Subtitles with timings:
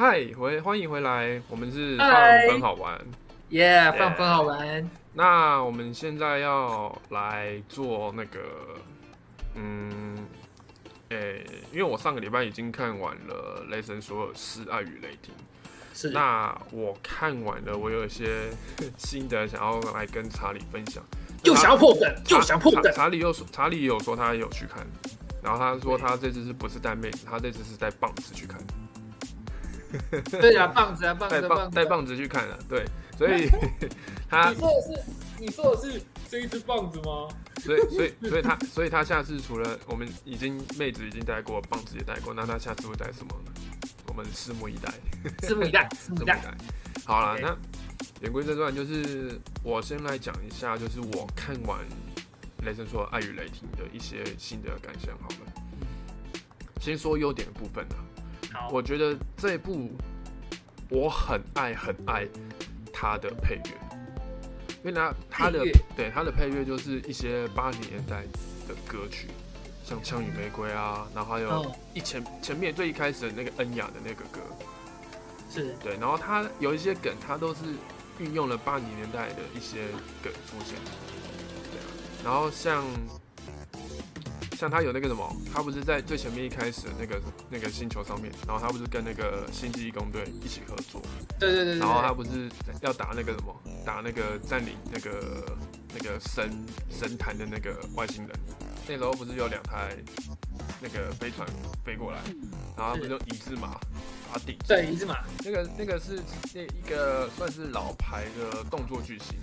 [0.00, 2.96] 嗨，回欢迎回来，我们是放嗨分好玩。
[3.48, 4.88] 耶，放分好玩。
[5.12, 8.38] 那我们现在要来做那个，
[9.56, 10.16] 嗯，
[11.08, 15.34] 诶、因为我上个礼拜已经看完了《雷神索尔四：爱与雷霆》，
[16.00, 18.50] 是，那我看完了，我有一些
[18.96, 21.02] 心得想要来跟查理分享。
[21.42, 22.84] 又想要破梗，查又想破梗。
[22.84, 24.86] 查查理又说，查理有说他有去看，
[25.42, 28.60] 然后他说他这次是不是带妹子，他这次是带棒子去看。
[30.30, 32.84] 对啊，棒子啊，棒带子带棒子去看了，对，
[33.16, 33.48] 所以
[34.28, 35.04] 他你说的是，
[35.38, 37.28] 你说的是这一只棒子吗？
[37.62, 43.52] 所以所以所以他所以他下次除了我们已经妹子已经带过，棒子也带过，那他下次会带什么呢？
[44.06, 44.92] 我们拭目以待，
[45.46, 46.34] 拭目以待，拭目以待。
[46.34, 46.54] 拭目以待。
[47.04, 47.56] 好了，那
[48.20, 51.80] 言归正传，就是我先来讲一下，就是我看完
[52.64, 55.16] 《雷神说爱与雷霆》的一些心得感想。
[55.18, 55.52] 好了，
[56.80, 57.96] 先说优点的部分啊。
[58.58, 59.88] 好，我觉得这一部
[60.90, 62.26] 我很爱很爱
[62.92, 63.70] 它的配乐，
[64.82, 65.64] 因为它它的
[65.96, 68.22] 对它的配乐就是一些八十年代
[68.66, 69.28] 的歌曲，
[69.84, 74.40] 像《枪与玫瑰》啊，然后还有嗯一前前面最一开始的那个恩雅的那个歌，
[75.48, 75.76] 是。
[75.80, 77.60] 对，然后它有一些梗，它都是
[78.18, 79.86] 运用了八零年代的一些
[80.20, 80.74] 梗出现，
[81.70, 81.86] 对啊，
[82.24, 82.84] 然后像
[84.58, 91.00] 像他有那个什么，他不是在最前面一开始那个那个星球上面，然后他不是跟那个星际义工队一起合作，
[91.38, 91.78] 对对对对。
[91.78, 92.50] 然后他不是
[92.82, 93.54] 要打那个什么，
[93.86, 95.56] 打那个占领那个
[95.94, 96.50] 那个神
[96.90, 98.36] 神坛的那个外星人，
[98.88, 99.96] 那时候不是有两台
[100.80, 101.46] 那个飞船
[101.84, 102.18] 飞过来，
[102.76, 106.20] 然后他不是用一字马把它顶对一字马，那个那个是
[106.52, 109.38] 那一个算是老牌的动作巨星，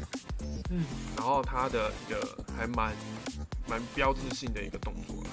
[0.72, 0.84] 嗯，
[1.16, 2.94] 然后他的一个还蛮
[3.68, 5.30] 蛮标志性的一个动作啦，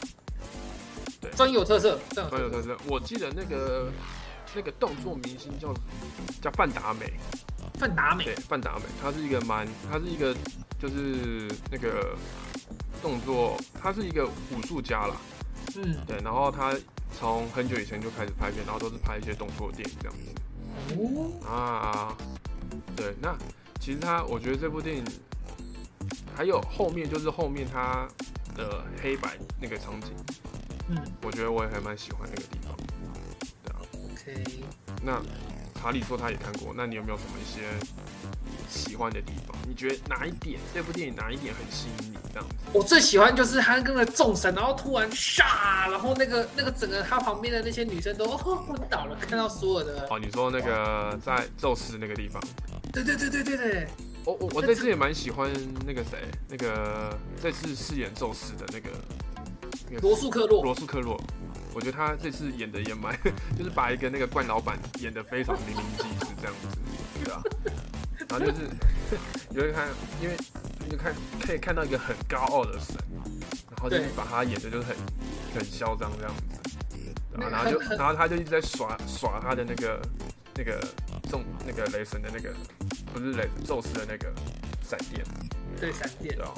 [1.36, 2.39] 专有特色，专有特色。
[2.39, 2.77] 蛮有特色。
[2.89, 3.90] 我记得那个
[4.55, 5.74] 那个动作明星叫
[6.40, 7.12] 叫范达美，
[7.79, 8.24] 范达美。
[8.24, 10.34] 对，范达美，他是一个蛮，他是一个
[10.79, 12.17] 就是那个
[13.01, 15.17] 动作，他是一个武术家啦，
[15.77, 16.77] 嗯，对，然后他
[17.18, 20.35] 从很久以前就开始拍片，然后都是拍一些动作电影这样子。
[20.96, 22.17] 哦，啊，
[22.96, 23.36] 对，那
[23.79, 25.05] 其实他，我觉得这部电影
[26.36, 28.06] 还有后面就是后面他
[28.56, 30.10] 的黑白那个场景，
[30.88, 32.76] 嗯我觉得我也还蛮喜欢那个地方。
[33.64, 33.80] 对啊
[34.12, 34.44] ，，OK。
[35.02, 35.20] 那
[35.74, 37.62] 查理说他也看过，那你有没有什么一些
[38.68, 39.56] 喜欢的地方？
[39.68, 42.18] 你觉得哪一点这部电影哪一点很吸引你？
[42.32, 42.54] 这样子？
[42.72, 52.40] 我最喜欢就是他跟个众神，然后突然唰，然后那个那个整个他旁边的那些女生都哦 昏倒了，看到所有的，哦，你说那个在宙斯那个地方，
[52.92, 53.88] 对对对对对对，
[54.24, 55.50] 我我我这次也蛮喜欢
[55.86, 58.90] 那个谁，那个这次饰演宙斯的那个
[59.88, 61.20] 那个罗素克洛，罗素克洛，
[61.74, 63.18] 我觉得他这次演的也蛮，
[63.58, 66.78] 就是把一个那个冠老板演的非常淋漓尽致这样子，
[67.24, 67.42] 对啊。
[68.28, 68.68] 然后就是
[69.50, 69.88] 你会看，
[70.22, 70.36] 因为
[70.84, 72.96] 你就看可以看到一个很高傲的神，
[73.70, 74.96] 然后就是把他演的就是很
[75.55, 76.44] 很嚣张这样子，
[77.32, 80.00] 然后然后就然后他就一直在耍耍他的那个
[80.56, 80.80] 那个
[81.28, 82.55] 众那个雷神的那个
[83.12, 84.33] 不是雷宙斯的那个
[84.89, 85.23] 闪电，
[85.78, 86.34] 对闪电。
[86.36, 86.55] 对，啊，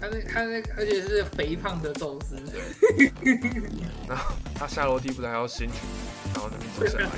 [0.00, 2.60] 他那他那而且是肥胖的宙斯，对。
[4.08, 5.74] 然后他下楼梯不是还要先去，
[6.32, 7.10] 然后那边走下来。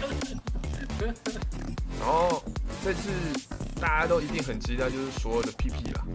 [2.00, 2.42] 然后
[2.84, 3.10] 这次
[3.80, 6.06] 大家都一定很期待，就是所有的屁屁啦，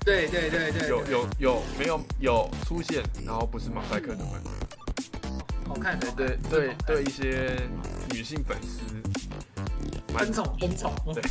[0.00, 4.42] 对对对对，有有有没有有出现，然后不是马赛克的们，
[5.68, 6.10] 好看，的。
[6.12, 7.60] 对对对，一些
[8.10, 8.80] 女性粉丝。
[8.80, 9.05] 蛮
[10.16, 10.92] 很宠很宠。
[11.14, 11.22] 对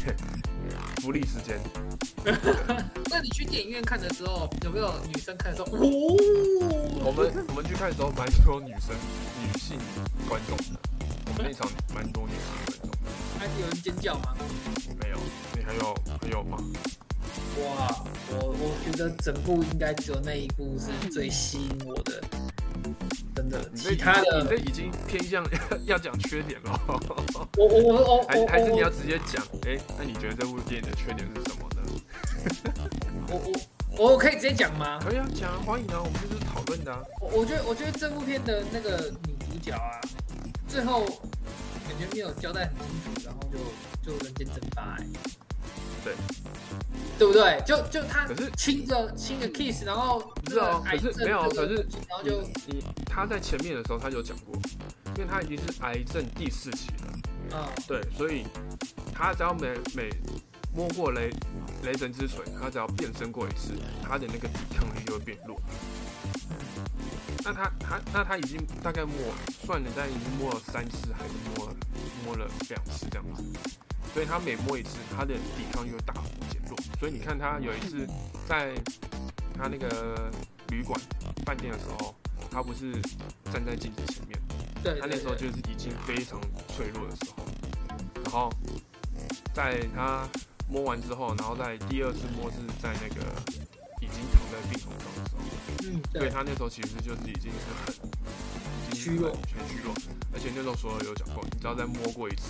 [1.01, 1.59] 福利时间，
[3.12, 6.18] 那你去电影院看的时候，有没有女生看的时候，哦，
[7.06, 8.96] 我们我们去看的时候蛮多女生
[9.44, 9.78] 女性
[10.28, 10.79] 观众的，
[11.28, 12.97] 我们那场蛮多女性观众的，
[13.38, 14.35] 还是有人尖叫吗？
[14.99, 15.20] 没有，
[15.55, 16.58] 你还有还有吗？
[17.59, 22.23] 哇，我我觉得整部应该只有那一部是最吸引我的，
[23.35, 25.46] 真的，其他你这已经偏向
[25.85, 26.82] 要讲缺点了。
[27.58, 31.82] 我我我我还还是你要直接讲，哎、那你觉得这部电影的缺点是什么呢？
[33.29, 33.41] 我
[33.97, 34.99] 我我可以直接讲吗？
[34.99, 36.99] 可以啊，讲啊，欢迎啊，我们就是讨论的啊。
[37.22, 39.99] 我我觉得我觉得这部片的那个女主角啊，
[40.67, 45.05] 最后感觉没有交代很清楚，然后就就人间蒸发、欸，
[46.05, 46.13] 对，
[47.17, 47.59] 对不对？
[47.66, 51.75] 就就他可是亲着亲着 kiss，然后不是哦，可是没有，可是
[52.07, 54.55] 然后就你你他在前面的时候他就讲过，
[55.17, 57.19] 因为他已经是癌症第四期了，
[57.53, 57.67] 嗯。
[57.87, 58.46] 对，所以
[59.11, 60.09] 他只要每每
[60.75, 61.31] 摸过雷
[61.84, 63.73] 雷神之锤，他只要变身过一次，
[64.03, 65.59] 他的那个抵抗力就会变弱。
[67.43, 69.13] 那他他那他已经大概摸
[69.66, 71.75] 算了，但已经摸了三次，还是摸了
[72.25, 73.43] 摸了两次这样子，
[74.16, 76.78] 所以他每摸一次，他的抵抗又大幅减弱。
[76.97, 78.08] 所以你看他有一次
[78.47, 78.73] 在
[79.53, 80.32] 他那个
[80.70, 80.97] 旅馆
[81.46, 82.16] 饭店的时候，
[82.50, 82.94] 他不是
[83.52, 84.40] 站在镜子前面，
[84.82, 86.40] 对，他那时候就是已经非常
[86.70, 87.44] 脆弱的时候，
[88.23, 88.50] 然后
[89.53, 90.26] 在他
[90.70, 93.20] 摸完之后，然后在第二次摸是在那个
[94.00, 95.41] 已经躺在病床上的时候。
[95.84, 99.94] 嗯，对对，他那时候其实就是已经是很已经虚弱很全虚弱，
[100.32, 102.47] 而且那时候所有有讲过，你只要再摸过一次。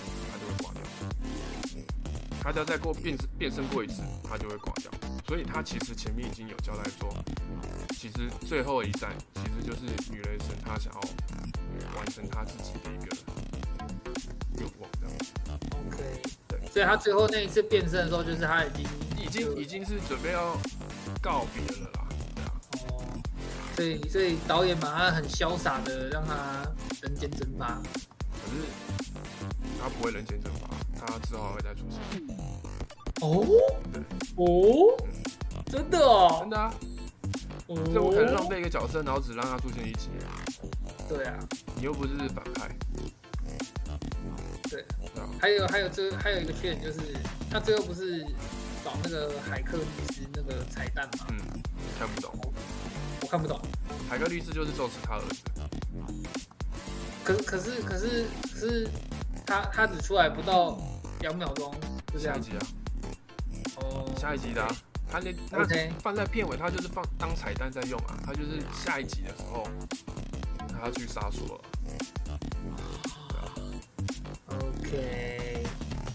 [2.45, 4.91] 他只要再过变变身过一次，他就会挂掉。
[5.27, 7.11] 所以他其实前面已经有交代说，
[7.97, 9.81] 其实最后一战其实就是
[10.11, 10.99] 女雷神她想要
[11.97, 13.17] 完成她自己的一个
[14.59, 15.33] 愿望，这样子
[15.73, 18.85] OK，对所以他最后那一次变身的时候，就是他已经
[19.17, 20.55] 已经已经是准备要
[21.23, 22.51] 告别了啦，对啊。
[22.89, 23.03] 哦，
[23.75, 26.63] 所以所以导演把他很潇洒的让他
[27.01, 27.81] 人间蒸发。
[28.31, 28.57] 可是
[29.81, 30.69] 他不会人间蒸发，
[31.05, 31.99] 他之后还会再出现。
[33.21, 33.45] 哦？
[33.93, 34.01] 对。
[34.35, 34.97] 哦，
[35.65, 36.37] 真的哦？
[36.41, 36.73] 真，的啊，
[37.67, 37.77] 哦。
[37.93, 40.09] 这我可能浪费一个角色，然后只让他出现一集，
[41.07, 41.37] 对啊，
[41.75, 42.69] 你又不是反派，
[44.69, 44.85] 对。
[45.39, 46.99] 还有还有这还有一个缺点就是，
[47.49, 48.23] 他最后不是
[48.83, 51.61] 找那个海克律师那个彩蛋吗，嗯，
[51.99, 52.33] 看不懂。
[53.21, 53.59] 我看不懂。
[54.09, 55.41] 海克律师就是宙斯他儿子，
[57.23, 58.89] 可是可是可是可是
[59.45, 60.77] 他他只出来不到
[61.25, 61.73] 两秒钟，
[62.13, 62.35] 就这样。
[62.35, 62.61] 下一集啊，
[63.77, 64.69] 哦，下一集的啊，
[65.09, 65.65] 他那他
[65.99, 69.67] 放在片尾，他就是放当彩蛋在用啊，他就是下一集的时候，
[70.69, 72.37] 他要去杀索尔
[74.59, 75.65] ，OK，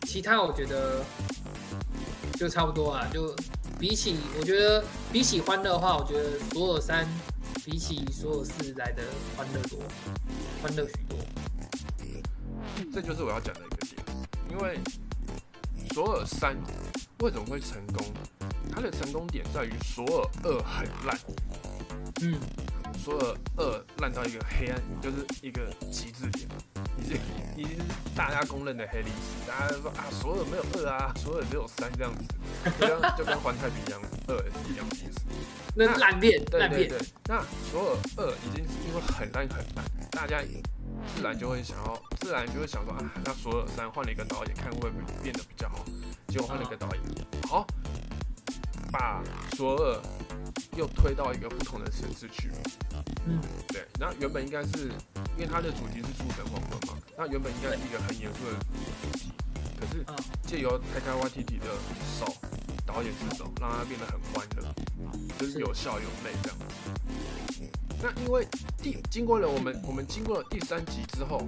[0.07, 1.05] 其他我觉得
[2.35, 3.05] 就差不多啊。
[3.13, 3.35] 就
[3.81, 7.05] 比起我觉得比起欢乐的话，我觉得索尔三
[7.65, 9.03] 比起索尔四来的
[9.37, 9.81] 欢乐多，
[10.63, 11.19] 欢乐许多。
[12.93, 14.00] 这就是我要讲的一个点，
[14.51, 14.79] 因为
[15.95, 16.57] 索尔三
[17.21, 18.07] 为什么会成功？
[18.73, 21.19] 它的成功点在于索尔二很烂，
[22.23, 22.39] 嗯，
[23.03, 26.47] 索尔二烂到一个黑暗，就是一个极致点，
[26.99, 27.17] 已经
[27.57, 29.49] 已经是大家公认的黑历史。
[29.49, 32.25] 大家都说啊，索尔没有二啊，索尔只有三这样子，
[32.79, 35.21] 就跟就跟环太平洋二也是一样的意思。
[35.75, 40.43] 那烂片烂片，对对对，那索尔二已经是因为很烂很烂，大家
[41.17, 44.91] 自然就会想要，自然就会想说啊，那索尔三换了一个导演，看会不会
[45.23, 45.85] 变得比较好。
[46.29, 47.03] 结果换了一个导演，
[47.49, 47.67] 好，
[48.91, 49.23] 把
[49.57, 50.01] 索尔
[50.77, 52.51] 又推到一个不同的层次去。
[53.27, 54.89] 嗯，对，那原本应该是
[55.37, 58.53] 因为它的主题是诸神黄昏嘛，那原本应该是一个很严肃的
[59.03, 59.33] 主题，
[59.79, 60.17] 可是啊
[60.47, 61.67] 借由泰开 YTT 的
[62.19, 62.35] 手，
[62.87, 64.75] 导演之手，让它变得很欢乐，
[65.39, 66.65] 就是有笑有泪这样子。
[68.03, 68.47] 那因为
[68.79, 71.47] 第经过了我们我们经过了第三集之后，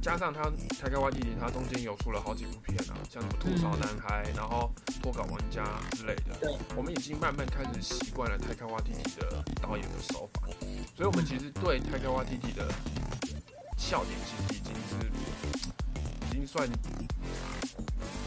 [0.00, 5.62] 加上他泰开 YTT 它中间有出了好几部片啊，像什么吐槽男孩，然后脱稿玩家
[5.92, 10.48] 之类的对，我们已经慢慢开始习惯了泰开 YTT 的导演的手法，
[10.96, 12.72] 所以我们其实对泰开 YTT 的
[13.76, 15.06] 笑点其实已经是
[16.28, 16.66] 已经算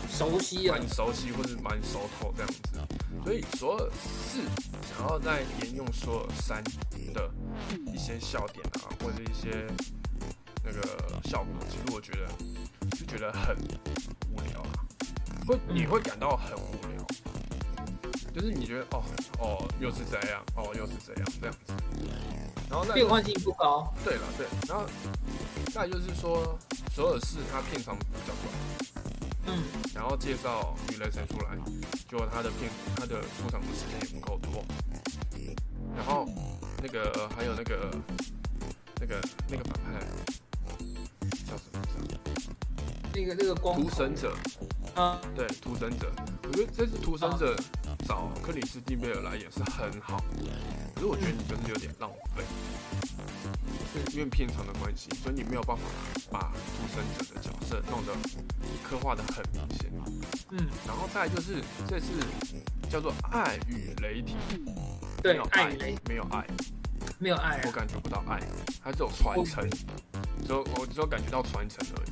[0.08, 0.78] 熟悉了。
[0.78, 2.60] 蛮，熟悉或者蛮熟透这样子，
[3.24, 4.42] 所以所有四
[4.88, 6.72] 想要再沿用所有三的
[7.94, 9.68] 一些笑点啊，或者一些
[10.64, 10.82] 那个
[11.26, 12.28] 效果，其实我觉得
[12.98, 13.56] 就觉得很
[14.32, 14.72] 无聊啊，
[15.48, 17.06] 会你会感到很无聊，
[18.34, 19.04] 就是你觉得哦
[19.40, 21.74] 哦又是这样，哦又是这样这样子，
[22.70, 23.94] 然后那变换性不高。
[24.04, 24.86] 对了对，然后
[25.74, 26.58] 再来就是说
[26.94, 28.94] 索尔四它片长比较短。
[29.46, 29.62] 嗯，
[29.94, 31.58] 然后介绍女雷神出来，
[32.10, 34.64] 结果他的片他的出场的时间也不够多，
[36.84, 37.90] 那个、呃还有那个
[39.00, 40.06] 那个那个反派。
[41.48, 41.80] 叫什么
[43.14, 43.82] 那个那个光啊？
[43.82, 44.36] 屠神者，
[44.96, 46.12] 啊，对，屠神者，
[46.44, 47.56] 我觉得这次屠神者
[48.08, 50.18] 找克里斯蒂贝尔来演是很好，
[50.96, 52.44] 可是我觉得你就是有点浪费，
[54.10, 55.84] 是因为片长的关系，所以你没有办法
[56.32, 58.14] 把屠神者的角色弄得
[58.84, 59.92] 刻画的很明显。
[60.50, 62.08] 嗯，然后再就是这次
[62.90, 64.36] 叫做爱与雷霆，
[65.24, 65.70] 对没有，爱
[66.06, 66.46] 没有爱，
[67.18, 68.42] 没有爱啊，我感觉不到爱，
[68.84, 69.70] 它只有传承，
[70.46, 72.10] 只有我只有感觉到传承而已。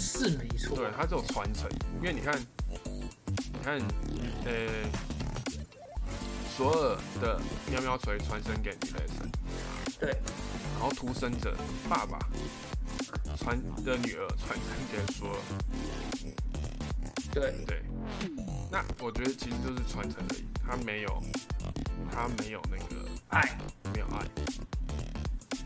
[0.00, 0.76] 是没错。
[0.76, 3.80] 对，它只有传承，因为你看，你看，
[4.44, 4.88] 呃，
[6.56, 9.28] 索尔的喵喵锤传承给女雷神，
[9.98, 10.10] 对，
[10.74, 11.56] 然后屠生者
[11.88, 12.16] 爸爸
[13.36, 15.36] 传的女儿传承给索尔，
[17.32, 17.82] 对，对，
[18.70, 21.22] 那我觉得其实就是传承而已，他没有，
[22.10, 23.56] 他没有那个爱。
[23.92, 24.26] 没有爱，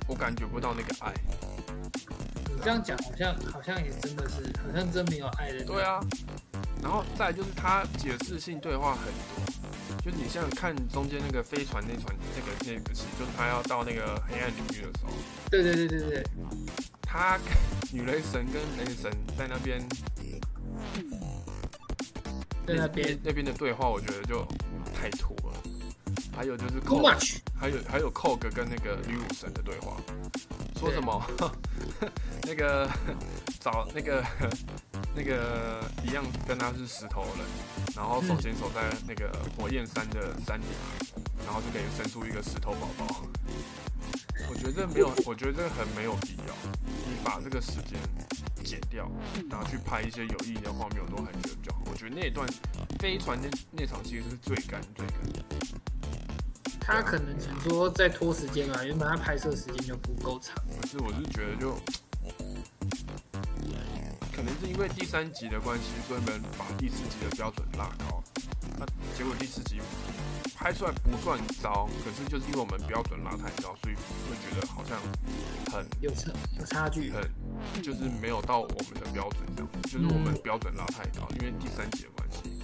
[0.06, 1.14] 我感觉不到那个爱。
[2.46, 5.64] 你这样讲好像好像也真的是，好像真没有爱的。
[5.64, 6.00] 对啊，
[6.82, 15.12] 然后再就是他解释性对话很多，就是你像看中间那个飞船那船那个那个戏，就是他要到那个黑暗领域的时候，
[15.50, 16.24] 对对对对对，
[17.00, 17.38] 他
[17.92, 19.80] 女雷神跟雷神在那边
[22.68, 24.46] 在那边那边的对话，我觉得就
[24.94, 25.54] 太拖了。
[26.36, 27.38] 还有就是 too Cog，much。
[27.58, 29.96] 还有还有 Cog 跟那个女武神的对话，
[30.78, 31.20] 说什么
[32.46, 32.88] 那个
[33.58, 34.24] 找那个
[35.16, 37.44] 那个一样跟他是石头人，
[37.96, 40.68] 然后手牵手在那个火焰山的山顶，
[41.44, 43.24] 然后就可以生出一个石头宝宝。
[44.48, 46.54] 我觉得这没有，我觉得这个很没有必要。
[47.06, 47.98] 你把这个时间
[48.68, 49.10] 剪掉，
[49.48, 51.82] 拿去拍一些有意义的画面，我都还觉得比较好。
[51.90, 52.46] 我觉得那一段
[52.98, 55.42] 飞船那那场戏是最干最干的。
[56.80, 60.54] 他可能想说再拖时间嘛，原本他拍摄时间就不够长。
[60.80, 61.74] 可是我是觉得就，
[64.32, 68.22] 可能是因为第三集的关系，所以我们把第四集的标准拉高。
[68.78, 69.80] 那结果第四集
[70.54, 73.94] 拍出来不算糟，可是就是因为我们标准拉太高，所以
[74.28, 74.98] 会觉得好像
[75.72, 77.10] 很有差有差距。
[77.10, 77.22] 很
[77.82, 82.62] 就是没有到我们的标准这样，就是我们标准拉太高，因为第三集的关系。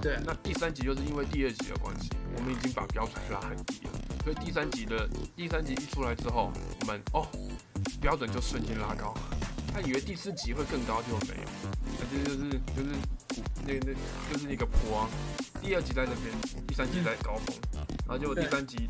[0.00, 3.92] 对，那第三集就是因为第二集的关系，我们已经把标准拉很低了，
[4.24, 6.50] 所以第三集的第三集一出来之后，
[6.80, 7.26] 我们哦
[8.00, 9.14] 标准就瞬间拉高。
[9.72, 11.48] 他以为第四集会更高，结果没有，
[11.98, 12.90] 那这就是就是
[13.64, 15.08] 那那就是一个坡啊。
[15.62, 16.34] 第二集在这边，
[16.66, 17.56] 第三集在高峰，
[18.06, 18.88] 然后结果第三集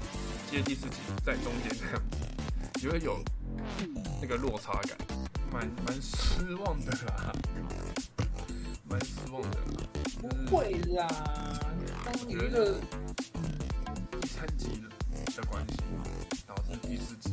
[0.50, 3.22] 接第四集在中间这样子，就会有
[4.20, 4.96] 那个落差感，
[5.52, 7.32] 蛮蛮失望的啦，
[8.88, 9.62] 蛮失望的啦。
[10.46, 11.08] 不会啦，
[12.04, 12.78] 当你一个
[14.20, 14.88] 第三集的
[15.34, 15.76] 的关系
[16.46, 17.32] 导致第四集，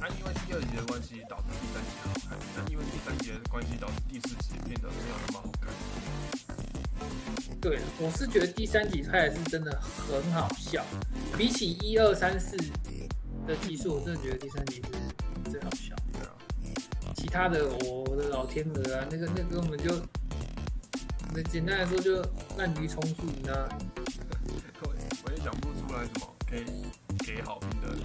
[0.00, 5.72] 那、因为第二集的关系导致第三集好看，那因为第三集的关系导致第四集变得没有那么好看。
[7.60, 10.84] 对，我是觉得第三集拍的是真的很好笑，
[11.36, 12.56] 比起一二三四
[13.46, 15.94] 的集数，我真的觉得第三集是最好笑。
[16.12, 16.34] 对啊，
[17.14, 19.94] 其他的，我的老天鹅啊，那个那个根本就，
[21.32, 22.20] 那简单来说就
[22.58, 23.68] 滥竽充数，你知道吗？
[24.82, 24.92] 我
[25.24, 26.64] 我也想不出来什么可以
[27.24, 27.96] 给好评的。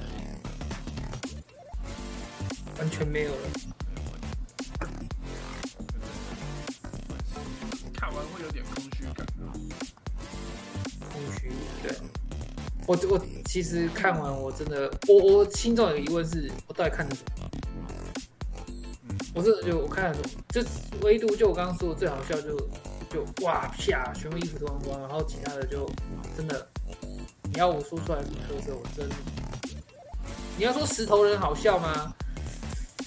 [2.77, 3.49] 完全没有了。
[7.93, 9.53] 看完会有点空虚感啊。
[11.11, 11.51] 空虚。
[11.83, 11.95] 对，
[12.91, 17.49] 我我其实看完我真的，我我心中有个疑问是，我到底看的什么？
[18.65, 20.29] 嗯，我真的就我看了什么？
[20.49, 20.61] 就
[21.01, 22.57] 唯独就我刚刚说的最好笑就
[23.09, 25.89] 就哇啪，全部衣服脱光光，然后其他的就
[26.35, 26.67] 真的，
[27.43, 29.15] 你要我说出来什么特色，我真的
[30.57, 32.13] 你要说石头人好笑吗？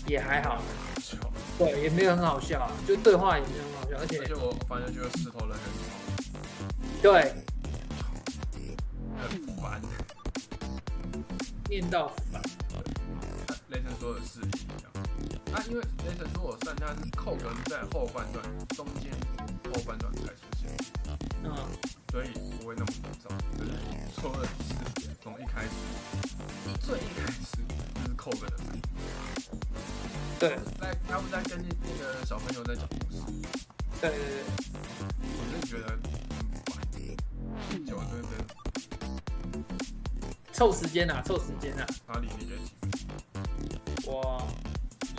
[0.07, 0.63] 也还好，
[1.03, 1.19] 笑。
[1.59, 5.61] 对，也没有很好笑啊，就对话也没有很好笑，而且而且且我反正觉得石头人很
[7.03, 7.35] 对
[11.75, 12.41] 念到烦。
[13.71, 14.93] 雷神说的是一样。
[15.53, 18.45] 啊，因为雷神说我算，他是扣格是在后半段、
[18.77, 19.11] 中间
[19.73, 20.71] 后半段才出现，
[21.43, 21.51] 嗯，
[22.13, 22.29] 所以
[22.61, 23.27] 不会那么枯燥。
[23.59, 23.73] 可是
[24.21, 24.47] 说的
[25.01, 25.71] 是从一开始，
[26.81, 28.81] 最一开始就是扣格的声音。
[30.39, 33.21] 对在他们在跟那那个小朋友在讲故事，
[34.01, 34.45] 对对对，
[35.23, 35.99] 我真的觉得很
[36.67, 36.85] 烦。
[37.85, 38.24] 久了真的
[40.55, 41.87] 凑时间啊，凑时间啊。
[42.07, 42.61] 哪里你觉得？
[44.07, 44.47] 我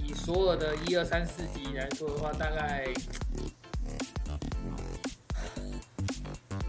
[0.01, 2.87] 以所有的一二三四集来说的话，大概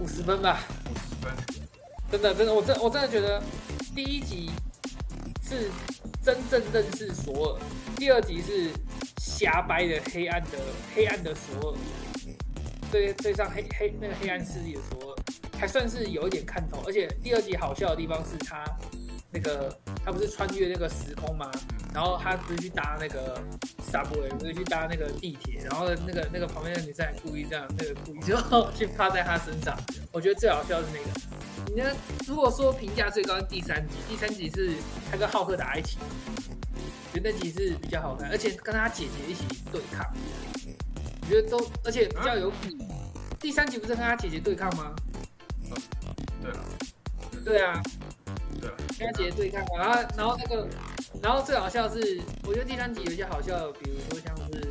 [0.00, 0.64] 五十分吧。
[0.90, 1.32] 五十分。
[2.10, 3.40] 真的，真的，我真我真的觉得
[3.94, 4.50] 第一集
[5.42, 5.70] 是
[6.24, 7.60] 真正认识索尔，
[7.96, 8.70] 第二集是
[9.18, 10.58] 瞎掰的黑暗的
[10.94, 11.78] 黑暗的索尔，
[12.90, 15.14] 对对上黑黑那个黑暗势力的时候，
[15.58, 16.82] 还算是有一点看头。
[16.86, 18.64] 而且第二集好笑的地方是他
[19.30, 21.50] 那个他不是穿越那个时空吗？
[21.92, 23.40] 然后他不是去搭那个
[23.90, 28.36] subway，不是去搭那个地铁，然后那个那个旁边的女生还故意这样，那个故意就
[28.72, 29.76] 去趴在他身上。
[30.12, 31.20] 我觉得最好笑的是那个。
[31.74, 31.90] 你呢？
[32.28, 34.74] 如果说评价最高是第三集，第三集是
[35.10, 35.98] 他跟浩克打一起，
[37.12, 40.06] 觉得那集是比较好看，而且跟他姐姐一起对抗，
[41.26, 42.52] 我觉得都而且比较有。
[43.40, 44.94] 第三集不是跟他姐姐对抗吗？
[46.40, 46.64] 对了，
[47.44, 47.82] 对啊，
[48.60, 50.68] 对了，跟他姐姐对抗嘛，然后然后那个，
[51.20, 54.68] 然后最好笑是，我觉得第三集有一些好笑的，比如说像是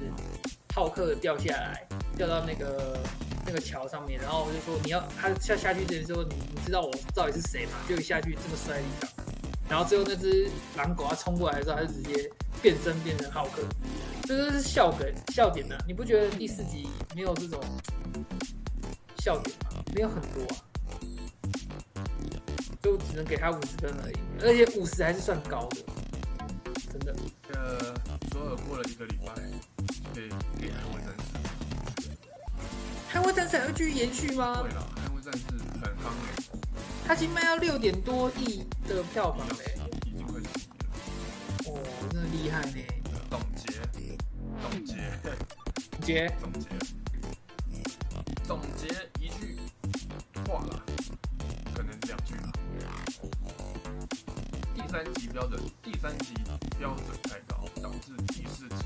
[0.73, 1.85] 浩克掉下来，
[2.17, 2.97] 掉到那个
[3.45, 7.73] 那个桥上面，然后我就说你要他下下去之前说你你知道我到底是谁吗？
[7.87, 9.09] 就一下去这么摔地上，
[9.69, 12.29] 然后最后那只狼狗它冲过来的时候，它就直接
[12.61, 13.61] 变身变成浩克，
[14.25, 17.61] 这就是笑梗笑点呢、你不觉得第四集没有这种
[19.19, 19.83] 笑点吗？
[19.93, 22.03] 没有很多啊，
[22.81, 25.77] 就只能给他五十分而已，而且五十还是算高的，
[26.91, 27.15] 真的。
[27.53, 27.93] 呃，
[28.31, 29.33] 索尔过了一个礼拜，
[30.13, 30.29] 可以
[30.59, 31.23] 给捍卫战士。
[33.13, 34.69] 捍卫战士还会继续延续吗会？
[34.69, 35.43] 了，捍卫战士
[35.81, 36.59] 很夯诶、
[37.07, 39.74] 它已经卖到六点多亿的票房嘞、已
[46.05, 46.69] 姐，总结，
[48.43, 48.85] 总结
[49.19, 49.57] 一句
[50.45, 50.83] 话啦，
[51.73, 52.51] 可能两句啦。
[54.75, 56.35] 第三级标准，第三级
[56.77, 58.85] 标准太高，导致第四级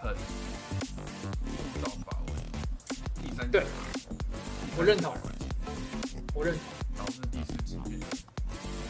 [0.00, 0.12] 很
[1.44, 2.32] 枯燥乏味。
[3.22, 3.64] 第三集对，
[4.76, 5.16] 我认同
[6.34, 6.62] 我认同。
[6.98, 8.06] 导致第四级变得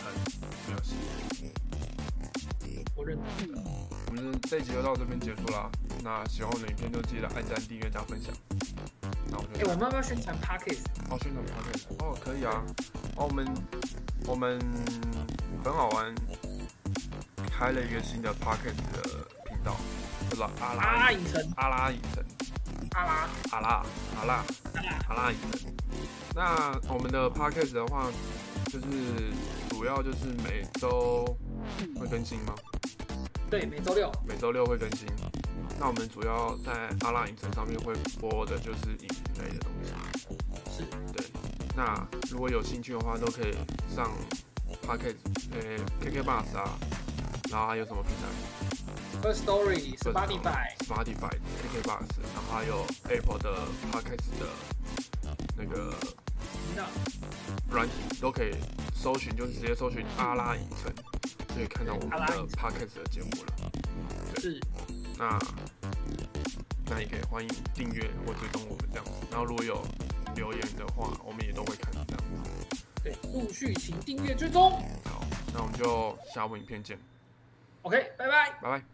[0.03, 0.15] 很
[0.67, 0.95] 没有戏。
[2.97, 3.27] 我认同。
[4.09, 5.71] 我们这一集就到这边结束啦。
[6.03, 8.35] 那喜欢我的影片就记得按赞、订阅、加分享。
[9.31, 10.81] 那我哎、就我们要不要宣传 Parkes？
[11.09, 12.63] 哦，宣传 p o d 哦，可以啊。
[13.17, 13.47] 哦，我们
[14.27, 14.59] 我们
[15.65, 16.13] 很好玩，
[17.49, 19.77] 开了一个新的 p a c k e s 的频道，
[20.31, 22.25] 叫做阿拉阿拉拉影城，阿拉影城，
[22.91, 23.85] 阿拉阿拉
[24.19, 24.45] 阿拉
[25.09, 25.73] 阿拉，影城。
[26.35, 28.11] 那我们的 p a c k e s 的话，
[28.67, 28.87] 就是
[29.71, 31.25] 主要就是每周
[31.95, 32.55] 会更新吗？
[33.49, 34.11] 对，每周六。
[34.27, 35.07] 每周六会更新。
[35.83, 39.91] 那我们主要在阿拉影城上面会播的就是影评类的东西。
[40.71, 41.27] 是，对，
[41.77, 43.53] 那如果有兴趣的话，都可以
[43.93, 44.13] 上
[44.87, 45.17] Pocket
[45.51, 46.79] 呃 KK Bus 啊，
[47.51, 54.47] 然后还有什么平台 First Story、Spotify、？Spotify、KK Bus，然后还有 Apple 的 Pocket 的
[55.57, 55.93] 那个
[56.77, 56.87] 那
[57.73, 58.55] 软体都可以
[58.95, 60.95] 搜寻，就是直接搜寻阿拉影城，
[61.49, 63.73] 就可以看到我们的阿拉影城 Pocket 的节目了。
[64.41, 64.61] 是
[65.19, 65.39] 那
[66.87, 69.13] 那也可以欢迎订阅或追踪我们这样子。
[69.31, 69.83] 然后如果有
[70.35, 72.85] 留言的话，我们也都会看这样子。
[73.03, 74.73] 对，陆续请订阅追踪。
[75.05, 76.99] 好，那我们就下部影片见
[77.83, 78.51] ，OK，拜拜。
[78.61, 78.85] 拜拜。